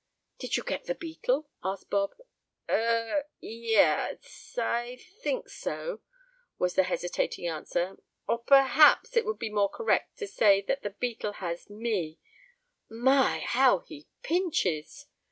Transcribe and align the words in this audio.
"Did 0.39 0.57
you 0.57 0.63
get 0.63 0.85
the 0.85 0.95
beetle?" 0.95 1.47
asked 1.63 1.91
Bob. 1.91 2.15
"Er 2.67 3.25
yes, 3.39 4.57
I 4.57 4.83
I 4.85 4.95
think 4.95 5.47
so," 5.47 6.01
was 6.57 6.73
the 6.73 6.81
hesitating 6.85 7.45
answer. 7.45 7.97
"Or 8.27 8.39
perhaps 8.39 9.15
it 9.15 9.25
would 9.27 9.37
be 9.37 9.51
more 9.51 9.69
correct 9.69 10.17
to 10.17 10.25
say 10.25 10.59
that 10.63 10.81
the 10.81 10.89
beetle 10.99 11.33
has 11.33 11.69
me. 11.69 12.17
My! 12.89 13.41
how 13.41 13.81
he 13.81 14.07
pinches!" 14.23 15.05